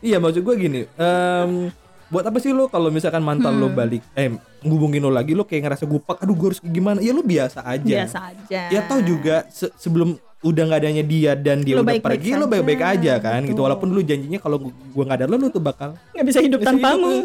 [0.00, 1.68] iya maksud gue gini em,
[2.08, 3.60] buat apa sih lo kalau misalkan mantan Hmm.
[3.60, 7.10] lo balik eh ngubungin lo lagi lo kayak ngerasa gupak aduh gue harus gimana ya
[7.10, 8.62] lo biasa aja Biasa aja.
[8.68, 12.30] ya tau juga se- sebelum udah nggak adanya dia dan dia Lo udah baik-baik pergi
[12.32, 13.52] lo baik-baik aja kan gitu.
[13.52, 13.64] betul.
[13.66, 16.58] walaupun dulu janjinya kalau gu- gua nggak ada lo lo tuh bakal nggak bisa hidup
[16.58, 17.10] Bisa tanpamu.
[17.10, 17.22] alah.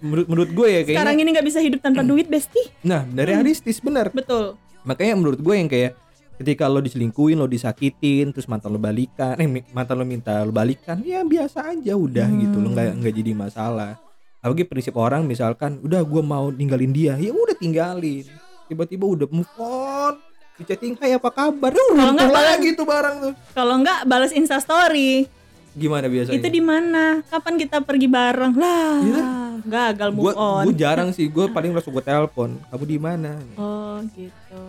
[0.00, 2.62] menurut menurut gue ya kayaknya Sekarang ini nggak bisa hidup tanpa duit, Besti.
[2.82, 4.56] nah dari realistis bener Betul.
[4.82, 5.92] makanya menurut gue yang kayak
[6.36, 11.00] ketika lo diselingkuhin lo disakitin terus mantan lo balikan eh mantan lo minta lo balikan
[11.00, 12.56] ya biasa aja udah gitu.
[12.58, 14.00] Lo nggak nggak jadi masalah.
[14.40, 17.12] Apalagi prinsip orang misalkan udah gue mau ninggalin dia.
[17.16, 18.24] Ya udah tinggalin.
[18.66, 20.16] Tiba-tiba udah move on
[20.60, 24.28] di chatting hai apa kabar Kalau nggak runtuh lagi tuh barang tuh Kalau nggak balas
[24.30, 25.24] Insta story.
[25.72, 27.24] gimana biasanya Itu di mana?
[27.24, 28.52] Kapan kita pergi bareng?
[28.52, 29.24] Lah, Iya.
[29.62, 30.64] gagal move gue on.
[30.66, 34.60] gue jarang sih gue paling langsung gue telepon kamu di mana Oh, gitu.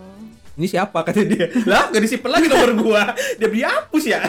[0.52, 3.02] ini siapa kata dia lah gak disimpan lagi nomor gua
[3.34, 4.20] dia dihapus ya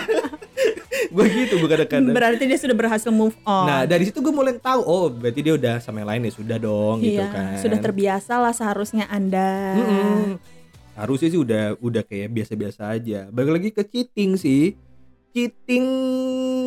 [1.13, 3.65] gue gitu gue kadang-kadang Berarti dia sudah berhasil move on.
[3.65, 6.57] nah dari situ gue mulai tahu oh berarti dia udah sama yang lain ya sudah
[6.57, 9.75] dong gitu iya, kan sudah terbiasa lah seharusnya Anda.
[9.75, 10.23] Mm-mm.
[10.93, 14.77] Harusnya sih udah udah kayak biasa-biasa aja balik lagi ke cheating sih
[15.33, 15.85] cheating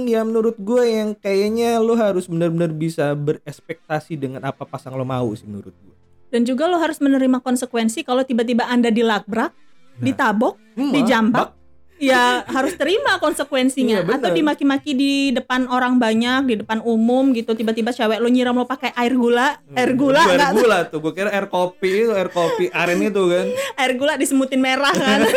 [0.07, 5.31] ya menurut gue yang kayaknya lo harus benar-benar bisa berespektasi dengan apa pasang lo mau
[5.33, 5.95] sih menurut gue
[6.27, 9.55] Dan juga lo harus menerima konsekuensi kalau tiba-tiba Anda dilakbrak,
[9.97, 10.05] Nah.
[10.05, 11.55] ditabok, Hmm, dijambak.
[11.97, 17.57] Ya harus terima konsekuensinya Iya, atau dimaki-maki di depan orang banyak, di depan umum gitu.
[17.57, 21.13] Tiba-tiba cewek lo nyiram lo pakai air gula, air gula Gua air gula tuh gue
[21.17, 23.47] kira air kopi itu air kopi aren itu kan
[23.81, 25.25] air gula disemutin merah kan.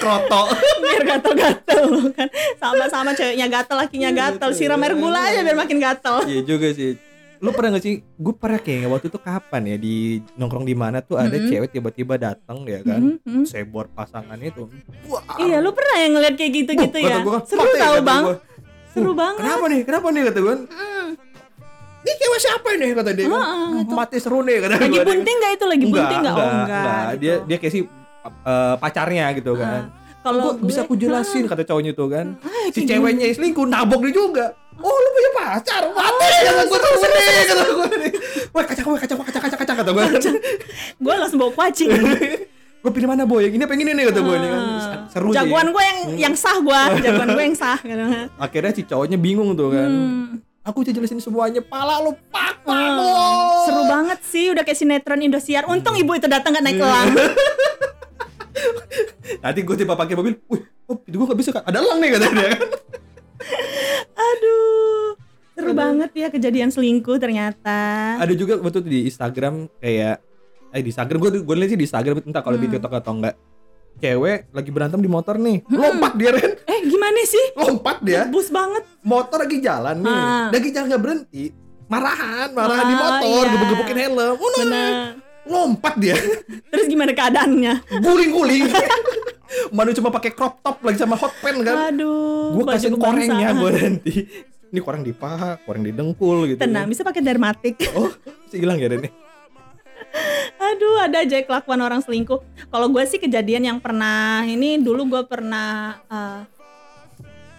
[0.00, 0.42] kroto
[0.84, 2.28] biar gatel-gatel kan.
[2.60, 4.50] Sama-sama ceweknya gatel, lakinya gatel.
[4.52, 6.28] Siram air gula aja biar makin gatel.
[6.28, 7.13] Iya juga sih.
[7.44, 8.00] Lu pernah gak sih?
[8.16, 9.94] Gue pernah kayaknya waktu itu kapan ya di
[10.34, 11.44] nongkrong di mana tuh ada Mm-mm.
[11.46, 13.44] cewek tiba-tiba datang ya kan, Mhm, mhm.
[13.44, 14.64] sebor pasangannya itu.
[15.04, 17.16] Wah, Iya, lu pernah yang ngeliat kayak gitu-gitu Wah, ya?
[17.20, 18.36] gua, Seru tau bang, gua.
[18.88, 19.40] seru "Uh, banget.
[19.44, 19.80] Kenapa nih?
[19.84, 20.54] Kenapa nih kata gue?
[20.64, 21.08] Mm.
[22.00, 23.40] Ini cewek siapa ini kata dia kan?
[23.74, 23.92] Gitu.
[23.92, 25.64] Mati seru nih kata Lagi bunting gak itu?
[25.66, 26.34] Lagi bunting gak?
[26.34, 27.04] Oh enggak.
[27.14, 27.44] Dia gitu.
[27.44, 29.88] dia kayak si uh, pacarnya gitu kan.
[30.24, 32.26] Kalau Gua bisa gue- aku jelasin kata cowoknya tuh kan.
[32.40, 34.46] Ah, Si ceweknya selingkuh nabok dia juga.
[34.74, 38.12] Oh lu punya pacar mati kata gue tuh nih kata gue nih.
[38.50, 40.04] Wah kacang wah kacang wah, kacang kacang kacang kata gue.
[40.96, 41.90] gue langsung bawa kucing.
[42.80, 44.62] gue pilih mana boy yang ini yang ini kata gue nih kan
[45.08, 45.34] seru Ah.
[45.38, 47.78] Jagoan gue yang yang sah gue, jagoan gue yang sah.
[48.36, 50.24] Akhirnya si cowoknya bingung tuh kan Hmm.
[50.60, 53.60] aku udah jelasin semuanya pala lu pak Hmm.
[53.62, 55.64] Seru banget sih, udah kayak sinetron Indosiar.
[55.64, 57.12] Untung ibu itu datang gak naik elang.
[59.40, 62.10] Nanti gue tiba pakai mobil wih oh itu gue gak bisa kan ada elang nih
[62.12, 62.68] kata dia kan
[64.14, 65.18] Aduh,
[65.52, 67.78] seru banget ya kejadian selingkuh ternyata.
[68.16, 70.16] ada juga waktu itu di Instagram kayak
[70.70, 72.74] eh di Instagram gue gue lihat sih di Instagram entah kalau di Hmm.
[72.74, 73.34] TikTok atau enggak
[73.96, 77.46] cewek lagi berantem di motor nih lompat dia Ren Eh gimana sih?
[77.54, 78.82] lompat dia Bus banget.
[79.00, 80.48] motor lagi jalan nih Ah.
[80.50, 81.44] lagi jalan nggak berhenti
[81.84, 83.52] marahan marahan di Ah, motor iya.
[83.52, 84.84] gebuk-gebukin helm oh, no.
[85.44, 86.16] Lompat dia.
[86.72, 88.00] Terus gimana keadaannya?
[88.00, 88.64] guling-guling.
[89.76, 91.94] Mana cuma pakai crop top lagi sama hot pen kan.
[91.94, 94.14] Aduh, gue kasih korengnya gue nanti.
[94.74, 97.78] Ini koreng di paha koreng di dengkul gitu Tenang, bisa pakai dermatik.
[97.94, 98.10] oh
[98.50, 99.06] masih hilang ya Ren?
[100.58, 102.42] Aduh, ada aja kelakuan orang selingkuh.
[102.70, 106.40] Kalau gue sih kejadian yang pernah ini dulu gue pernah eh,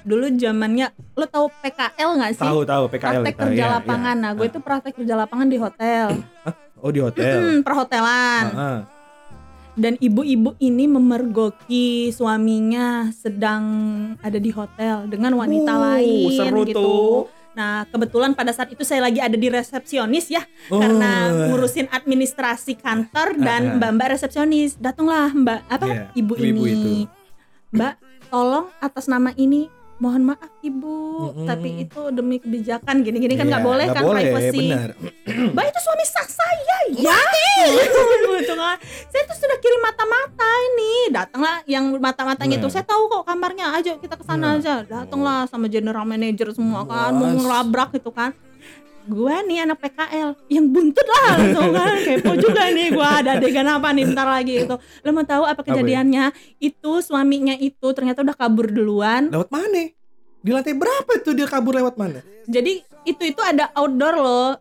[0.06, 2.46] dulu zamannya lo tahu PKL nggak sih?
[2.46, 4.16] tahu tahu PKL Praktek tahu, kerja iya, lapangan.
[4.16, 4.22] iya.
[4.22, 6.06] Nah, gue itu praktek kerja lapangan di hotel.
[6.78, 8.44] oh di hotel Hmm, perhotelan.
[8.48, 8.80] Heeh.
[9.76, 13.64] Dan ibu-ibu ini memergoki suaminya sedang
[14.20, 16.80] ada di hotel dengan wanita Uh, lain seru gitu.
[16.80, 17.20] tuh.
[17.52, 20.78] Nah, kebetulan pada saat itu saya lagi ada di resepsionis ya, Oh.
[20.78, 21.12] karena
[21.48, 23.76] ngurusin administrasi kantor dan Ah, ah.
[23.78, 24.76] mbak-mbak resepsionis.
[24.76, 26.76] Datanglah mbak apa Iya, ibu ibu-ibu ini.
[27.04, 27.12] itu.
[27.72, 27.94] Mbak,
[28.28, 30.98] tolong atas nama ini mohon maaf ibu,
[31.32, 31.48] Mm-mm.
[31.48, 34.60] tapi itu demi kebijakan gini-gini kan nggak Iya, boleh nggak kan boleh, privacy.
[34.68, 34.90] benar.
[35.56, 37.20] Mbak itu suami sah saya ya.
[39.06, 40.94] Saya tuh sudah kirim mata-mata ini.
[41.10, 42.68] Datanglah yang mata-matanya itu.
[42.68, 42.74] Nah.
[42.74, 43.72] Saya tahu kok kamarnya.
[43.74, 44.60] Ayo kita ke sana Nah.
[44.60, 44.84] aja.
[44.84, 47.12] Datanglah sama general manager semua kan.
[47.12, 48.36] Mau ngelabrak gitu kan.
[49.06, 53.68] Gue nih anak PKL yang buntut lah langsung kan kepo juga nih gue ada adegan
[53.68, 55.68] apa nih bentar lagi itu lo mau tahu apa Apa ya?
[55.72, 56.26] kejadiannya
[56.60, 59.94] itu suaminya itu ternyata udah kabur duluan Lewat mana?
[60.38, 62.22] Di lantai berapa tuh dia kabur lewat mana?
[62.44, 64.52] jadi itu itu ada outdoor loh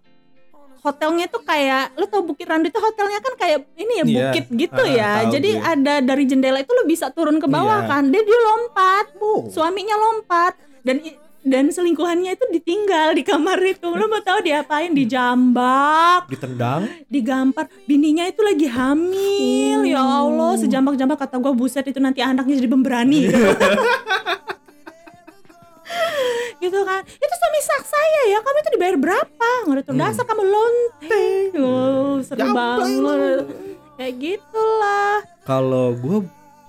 [0.78, 4.12] hotelnya tuh kayak lo tau Bukit Randu itu hotelnya kan kayak ini ya Iya.
[4.28, 5.64] bukit gitu Ah, ya jadi gue.
[5.64, 7.88] ada dari jendela itu lo bisa turun ke bawah Iya.
[7.88, 9.48] kan dia dia lompat Oh.
[9.48, 11.00] suaminya lompat dan
[11.44, 13.84] dan selingkuhannya itu ditinggal di kamar itu.
[13.86, 14.90] Lo mau tahu diapain?
[14.90, 16.24] Dijambak.
[16.26, 16.88] Ditendang.
[17.06, 17.68] digampar.
[17.84, 19.84] Bininya itu lagi hamil.
[19.84, 23.20] Ya Allah sejambak-jambak kata gue buset itu nanti anaknya jadi pemberani.
[26.56, 27.04] Gitu kan.
[27.04, 28.38] Itu suami sah saya ya.
[28.40, 29.50] Kamu itu dibayar berapa?
[29.66, 30.00] Nggak Hmm.
[30.00, 32.56] dasar kamu lonteng oh seru Jambleng
[33.04, 33.44] banget.
[33.94, 35.14] kayak gitulah.
[35.44, 36.24] Kalau gue,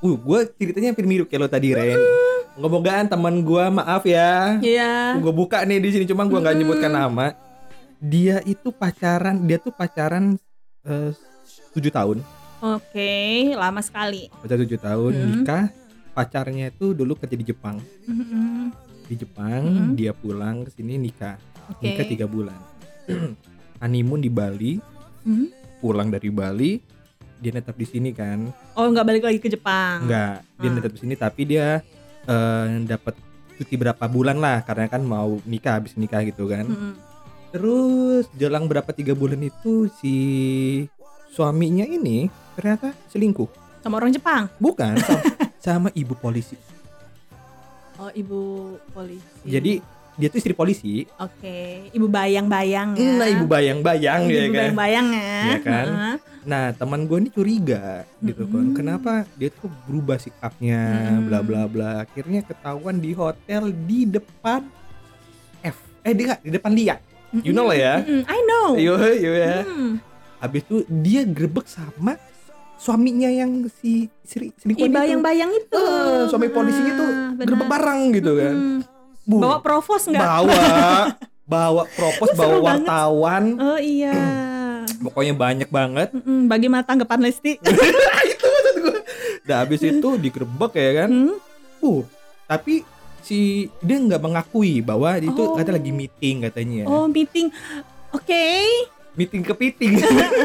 [0.05, 1.97] uh, gue ceritanya hampir mirip kayak lo tadi Ren.
[2.55, 4.55] Ngomong-ngomongan teman gue, maaf ya.
[4.63, 6.61] ya Gue buka nih di sini, cuma gue nggak Mm-mm.
[6.63, 7.35] nyebutkan nama.
[7.97, 10.37] Dia itu pacaran, dia tuh pacaran
[10.83, 11.11] eh,
[11.73, 12.21] tujuh tahun,
[12.61, 13.11] oke
[13.57, 15.25] lama sekali pacar tujuh tahun, Mm.
[15.41, 15.65] nikah.
[16.13, 17.75] Pacarnya itu dulu kerja di Jepang.
[18.07, 18.71] Mm-mm.
[19.03, 21.35] Di Jepang, dia pulang ke sini nikah.
[21.83, 22.55] Nikah tiga bulan.
[23.83, 24.79] Honeymoon di Bali,
[25.77, 26.79] pulang dari Bali,
[27.37, 28.47] dia netap di sini kan.
[28.73, 30.73] oh nggak balik lagi ke Jepang Enggak, dia Ah.
[30.73, 31.79] netap di sini tapi dia
[32.23, 33.13] eh, dapat
[33.55, 36.63] cuti berapa bulan lah karena kan mau nikah habis nikah gitu kan.
[36.63, 36.93] Mm-mm.
[37.49, 40.15] Terus jelang berapa tiga bulan itu si
[41.29, 43.47] suaminya ini ternyata selingkuh.
[43.79, 45.21] sama orang Jepang Bukan sama,
[45.61, 46.57] sama ibu polisi.
[47.95, 48.41] oh ibu
[48.89, 49.79] polisi Jadi
[50.15, 51.03] dia tuh istri polisi.
[51.15, 53.03] Oke, ibu bayang-bayang ya.
[53.13, 54.55] Nah, ibu bayang-bayang ya Ibu kan.
[54.71, 55.39] bayang-bayang ya.
[55.43, 55.85] Iya kan?
[55.85, 56.15] Heeh.
[56.45, 58.71] Nah, teman gue ini curiga gitu kan.
[58.71, 60.81] Kenapa dia tuh berubah sikapnya
[61.19, 61.91] bla bla bla.
[62.01, 64.61] Akhirnya ketahuan di hotel di depan
[65.59, 65.77] F.
[66.01, 67.01] Eh, dia di depan Lia.
[67.35, 67.93] You know lah ya.
[67.99, 68.67] Mm-mm, I know.
[68.75, 69.65] Ayo, ayo ya.
[69.65, 69.97] Hmm.
[70.37, 72.15] Habis itu dia grebek sama
[72.77, 74.95] suaminya yang si istri Ih, selingkuhan itu.
[74.95, 75.81] bayang-bayang itu.
[75.81, 77.45] Eh, suami polisi itu Ah, benar.
[77.49, 78.55] grebek bareng gitu kan.
[78.55, 78.79] Mm.
[79.25, 80.21] Bu, Bawa provos nggak?
[80.21, 80.61] bawa
[81.45, 82.85] bawa propos, Seru bawa banget.
[82.85, 83.43] wartawan.
[83.57, 84.13] Oh iya.
[85.01, 86.09] Pokoknya banyak banget.
[86.11, 87.57] Mm-mm, Bagaimana tanggapan Lesti?
[88.31, 88.97] itu maksud gue.
[89.43, 91.09] Nah, habis itu digerebek ya kan.
[91.09, 91.35] Hmm?
[91.79, 92.01] Uh,
[92.45, 92.81] tapi
[93.19, 93.39] si
[93.79, 95.53] dia nggak mengakui bahwa itu Oh.
[95.53, 96.85] kata lagi meeting katanya.
[96.85, 97.49] Oh meeting.
[98.09, 98.45] Oke.
[99.13, 99.95] Meeting kepiting.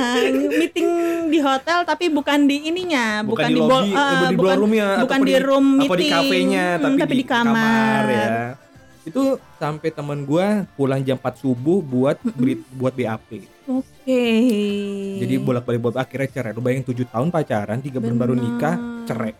[0.61, 0.88] meeting
[1.26, 4.57] di hotel tapi bukan di ininya, bukan, di, bol- lobby, eh, di bukan
[5.00, 6.11] bukan di room apa di meeting.
[6.12, 8.03] kafenya Hmm, tapi, di, kamar.
[8.07, 8.26] ya.
[9.03, 9.23] Itu
[9.57, 13.49] sampai teman gua pulang jam 4 subuh buat beri- buat BAP.
[13.67, 14.25] Oke.
[15.19, 16.53] Jadi bolak-balik buat akhirnya cerai.
[16.53, 19.33] Lu bayangin 7 tahun pacaran, 3 bulan baru nikah, cerai.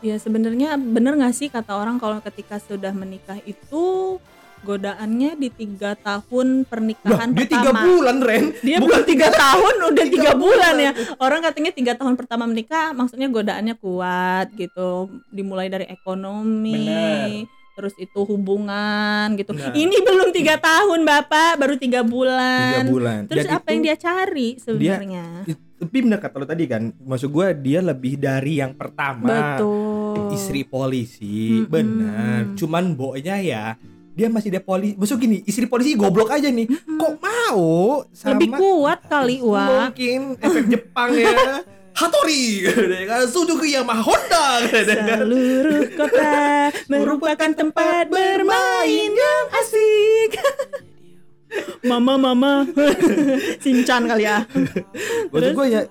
[0.00, 4.16] Ya sebenarnya bener nggak sih kata orang kalau ketika sudah menikah itu
[4.60, 7.80] godaannya di tiga tahun pernikahan dia 3 pertama.
[7.82, 8.44] bulan, Ren.
[8.60, 10.74] Dia Bukan tiga tahun, udah Tiga tiga bulan bulan.
[10.78, 10.92] ya.
[11.16, 15.08] Orang katanya tiga tahun pertama menikah, maksudnya godaannya kuat gitu.
[15.28, 17.59] Dimulai dari ekonomi, Benar.
[17.80, 19.56] Terus itu hubungan gitu.
[19.56, 19.72] Nah.
[19.72, 22.84] Ini belum tiga tahun bapak, baru tiga 3 bulan.
[22.92, 23.20] bulan.
[23.24, 25.26] Terus Dan apa itu- yang dia cari sebenarnya?
[25.80, 30.36] Tapi bener kata lo tadi kan maksud gua dia lebih dari yang pertama Betul.
[30.36, 31.72] istri polisi Mm-mm.
[31.72, 33.64] benar cuman boynya ya
[34.12, 38.60] dia masih ada polisi maksud gini istri polisi goblok aja nih kok mau sama lebih
[38.60, 39.88] kuat kali wah.
[39.88, 41.32] mungkin efek Jepang ya
[41.92, 42.72] Hattori ya
[43.04, 44.46] kan Suzuki Yamaha Honda?
[44.64, 46.32] Seluruh kota
[46.86, 50.30] merupakan tempat bermain yang asik.
[51.82, 52.62] mama mama
[53.58, 54.46] Sinchan kali ya.
[55.28, 55.82] maksud gue ya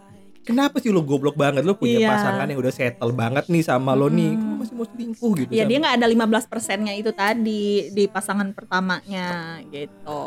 [0.41, 2.09] kenapa sih lo goblok banget lo punya Iya.
[2.09, 4.39] pasangan yang udah settle banget nih sama lo nih Mm-mm.
[4.39, 8.03] kok masih mau selingkuh gitu Ya sama- dia nggak ada 15 persennya itu tadi di
[8.05, 10.23] pasangan pertamanya gitu.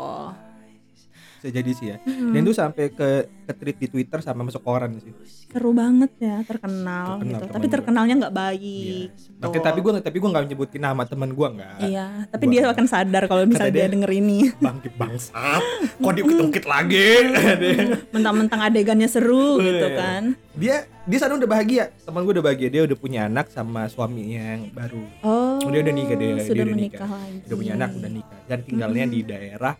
[1.43, 1.97] Bisa jadi sih ya.
[1.99, 2.31] Mm-mm.
[2.31, 3.09] dan itu sampai ke
[3.43, 5.11] ke tweet di Twitter sama masuk koran sih.
[5.51, 7.45] Seru banget ya terkenal, Terkenal gitu.
[7.51, 9.11] tapi terkenalnya nggak baik.
[9.11, 9.43] Iya.
[9.43, 11.77] Oke, tapi gue tapi gue nggak nyebutin nama teman gue nggak.
[11.83, 14.37] Iya tapi Gua- dia akan sadar kalau misalnya dia dia- denger ini.
[14.57, 15.61] Bangkit bangsat.
[15.99, 17.07] Kok diungkit lagi?
[18.09, 19.67] Mentang-mentang adegannya seru Iya.
[19.67, 20.23] gitu kan.
[20.53, 21.91] Dia dia sana udah bahagia.
[21.99, 22.69] Teman gue udah bahagia.
[22.69, 25.03] Dia udah punya anak sama suaminya yang baru.
[25.21, 27.09] Oh dia udah nikah dia, dia sudah udah menikah nikah.
[27.11, 28.39] Lagi udah punya anak udah nikah.
[28.45, 29.73] Dan tinggalnya di daerah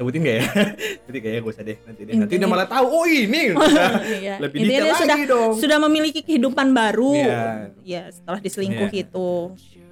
[0.00, 0.44] sebutin gak ya?
[1.04, 2.12] Nanti kayaknya gue usah deh nanti deh.
[2.14, 3.42] Nanti Intinya- udah malah tahu oh ini.
[4.16, 4.34] Iya.
[4.40, 5.52] lebih detail lagi sudah dong.
[5.54, 7.12] sudah memiliki kehidupan baru.
[7.14, 7.44] Iya.
[7.84, 9.04] ya setelah diselingkuh Iya.
[9.04, 9.30] itu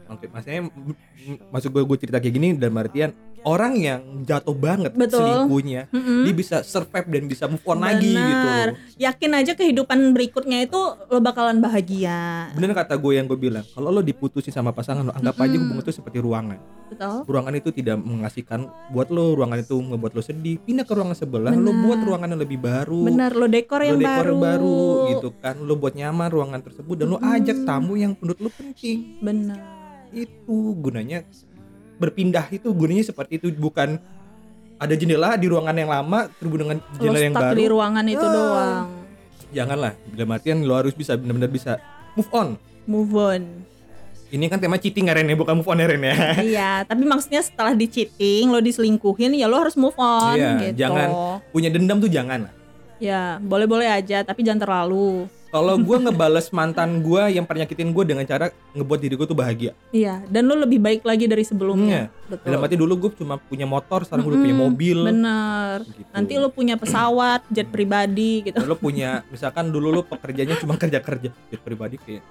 [0.09, 3.13] Oke, maksudnya m- m- maksud gue gue cerita kayak gini dalam artian
[3.47, 5.23] orang yang jatuh banget Betul.
[5.23, 6.27] selingkuhnya Mm-mm.
[6.27, 8.49] dia bisa survive dan bisa move on lagi gitu.
[8.99, 12.51] Yakin aja kehidupan berikutnya itu lo bakalan bahagia.
[12.53, 15.63] Bener kata gue yang gue bilang kalau lo diputusin sama pasangan lo anggap aja Mm-mm.
[15.71, 16.59] hubungan itu seperti ruangan.
[16.89, 17.17] Betul.
[17.29, 20.57] Ruangan itu tidak mengasihkan buat lo ruangan itu membuat lo sedih.
[20.63, 21.83] Pindah ke ruangan sebelah lo Benar.
[21.85, 23.01] buat ruangan yang lebih baru.
[23.07, 24.37] Benar lo dekor lo yang dekor baru.
[24.39, 24.81] baru
[25.15, 25.55] gitu kan.
[25.63, 27.37] Lo buat nyaman ruangan tersebut dan lo Mm-mm.
[27.39, 29.21] ajak tamu yang menurut lo penting.
[29.21, 29.61] Benar.
[30.09, 31.21] Itu gunanya
[31.99, 33.99] berpindah itu gunanya seperti itu bukan
[34.77, 37.55] ada jendela di ruangan yang lama terhubung dengan lo jendela yang baru.
[37.55, 38.33] di ruangan itu Ah.
[38.33, 38.87] doang.
[39.49, 41.73] Janganlah dalam artian lo harus bisa benar-benar bisa
[42.15, 42.49] move on.
[42.85, 43.43] Move on.
[44.29, 45.35] Ini kan tema cheating ya Ren ya?
[45.35, 46.15] Bukan move on ya Ren ya?
[46.53, 50.75] Iya tapi maksudnya setelah di cheating lo diselingkuhin ya lo harus move on Iya, gitu.
[50.79, 51.09] jangan.
[51.49, 52.53] punya dendam tuh jangan lah
[52.99, 57.89] ya boleh boleh aja tapi jangan terlalu kalau gue ngebales mantan gue yang pernah nyakitin
[57.97, 59.73] gue dengan cara ngebuat diri gue tuh bahagia.
[59.91, 62.13] Iya dan lo lebih baik lagi dari sebelumnya.
[62.29, 62.65] Dalam betul.
[62.69, 64.99] Arti dulu gue cuma punya motor sekarang gue udah punya mobil.
[65.09, 66.11] Bener gitu.
[66.13, 68.61] nanti lo punya pesawat jet pribadi gitu.
[68.69, 72.25] Lo punya misalkan dulu lo pekerjaannya cuma kerja kerja jet pribadi kayak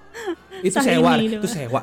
[0.62, 1.42] itu sewa doang.
[1.42, 1.82] itu sewa.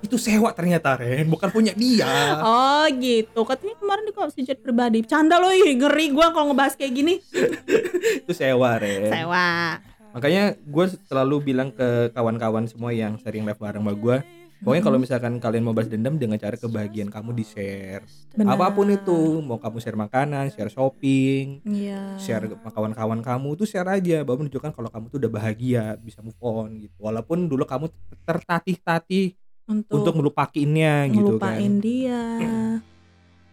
[0.00, 1.28] Itu sewa ternyata Ren.
[1.28, 2.40] Bukan punya dia.
[2.40, 5.04] Oh gitu, katanya kemarin dikasih jet pribadi.
[5.04, 7.20] Canda loh, ih, ngeri gua kalau ngebahas kayak gini.
[8.24, 9.12] itu sewa Ren.
[9.12, 9.76] Sewa.
[10.10, 14.16] Makanya gue selalu bilang ke kawan-kawan semua yang sering live bareng sama gue
[14.60, 18.04] pokoknya kalau misalkan kalian mau balas dendam dengan cara kebahagiaan kamu di share
[18.36, 18.60] Benar.
[18.60, 22.20] apa pun itu mau kamu share makanan share shopping Iya.
[22.20, 26.36] share kawan-kawan kamu tuh share aja bahwa menunjukkan kalau kamu tuh udah bahagia bisa move
[26.44, 27.88] on gitu walaupun dulu kamu
[28.28, 29.38] tertatih-tatih
[29.70, 32.22] untuk, untuk melupakinnya gitu kan dia.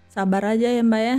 [0.10, 1.18] Sabar aja ya mbak ya.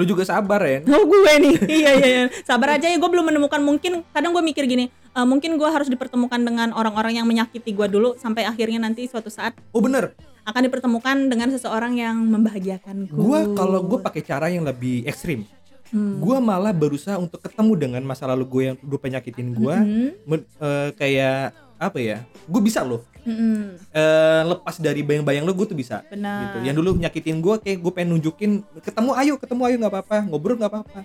[0.00, 2.06] Lu juga sabar ya Oh gue nih, iya iya.
[2.08, 2.24] iya.
[2.42, 2.96] Sabar aja ya.
[2.96, 4.00] Gue belum menemukan mungkin.
[4.10, 8.16] Kadang gue mikir gini, eh, mungkin gue harus dipertemukan dengan orang-orang yang menyakiti gue dulu
[8.16, 13.14] sampai akhirnya nanti suatu saat oh bener akan dipertemukan dengan seseorang yang membahagiakan gue.
[13.14, 15.44] gue kalau gue pakai cara yang lebih ekstrim
[15.90, 16.22] Hmm.
[16.22, 20.94] gue malah berusaha untuk ketemu dengan masa lalu gue yang dulu penyakitin gue Hmm.
[20.94, 23.00] kayak apa ya gue bisa loh.
[23.20, 23.76] Hmm.
[23.92, 26.04] eh, lepas dari bayang-bayang lo gue tuh bisa.
[26.08, 26.52] Benar.
[26.52, 26.56] gitu.
[26.64, 30.16] Yang dulu nyakitin gue kayak gue pengen nunjukin ketemu ayo ketemu ayo nggak apa-apa.
[30.28, 31.00] Ngobrol nggak apa-apa.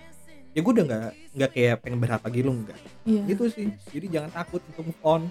[0.52, 2.80] Ya gue udah nggak nggak kayak pengen berharap lagi lo nggak.
[3.04, 3.22] Iya.
[3.26, 3.68] gitu sih.
[3.90, 5.22] Jadi jangan takut untuk move on.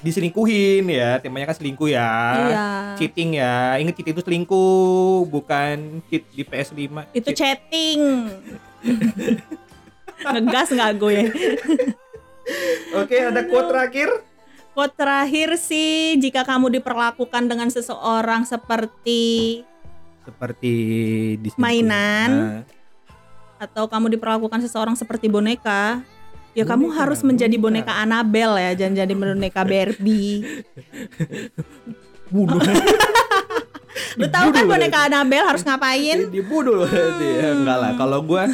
[0.00, 2.08] Diselingkuhin ya temanya kan selingkuh ya.
[2.36, 2.64] Iya.
[2.96, 3.76] cheating ya.
[3.76, 5.76] Inget cheating itu selingkuh bukan
[6.08, 8.00] cheat di PS5 Itu Cheat- chatting.
[10.24, 11.18] Ngegas nggak gue?
[12.94, 14.08] oke ada quote terakhir
[14.74, 19.62] Quote terakhir sih, jika kamu diperlakukan dengan seseorang seperti
[20.26, 20.72] seperti
[21.38, 21.62] diselingkuhin.
[21.62, 22.30] Mainan.
[22.30, 22.60] Nah,
[23.62, 26.02] atau kamu diperlakukan seseorang seperti boneka,
[26.58, 27.94] ya kamu Boneka, harus menjadi boneka.
[27.94, 30.42] boneka Annabelle ya, jangan jadi boneka Barbie.
[32.34, 32.58] bunuh
[34.18, 36.30] Lu tahu kan boneka Annabelle harus ngapain?
[36.30, 37.48] dibunuh berarti ya.
[37.54, 38.50] Enggak lah kalau gua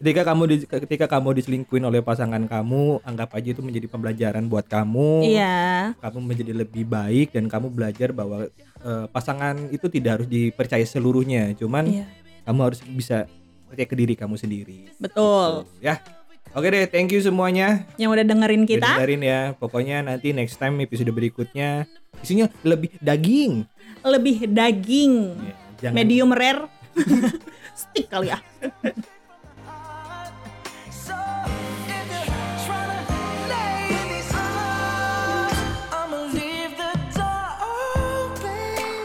[0.00, 4.66] ketika kamu di, ketika kamu diselingkuhin oleh pasangan kamu anggap aja itu menjadi pembelajaran buat
[4.66, 5.28] kamu.
[5.28, 8.48] Iya, kamu menjadi lebih baik dan kamu belajar bahwa
[8.84, 11.52] eh, pasangan itu tidak harus dipercaya seluruhnya.
[11.56, 12.06] Cuman iya,
[12.48, 13.28] kamu harus bisa
[13.68, 14.88] percaya ke diri kamu sendiri.
[14.96, 15.68] Betul.
[15.84, 16.00] ya
[16.54, 17.84] oke deh thank you semuanya.
[18.00, 19.40] Yang udah dengerin Udah kita, dengerin ya.
[19.56, 21.84] Pokoknya nanti next time episode berikutnya
[22.22, 23.66] isinya lebih daging.
[24.06, 25.94] Lebih daging, Ya, jangan.
[25.96, 26.70] Medium rare,
[27.80, 28.38] stick kali ya.